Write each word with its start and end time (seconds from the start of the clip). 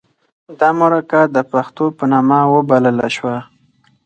د 0.59 0.61
مرکه 0.79 1.21
د 1.35 1.37
پښتو 1.51 1.85
په 1.97 2.03
نامه 2.11 2.39
وبلله 2.53 3.07
شوه. 3.15 3.37